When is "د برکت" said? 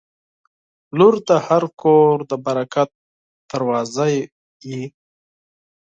2.29-2.89